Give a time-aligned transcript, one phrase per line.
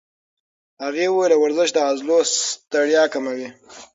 [0.83, 3.47] هغې وویل ورزش د عضلو ستړیا کموي.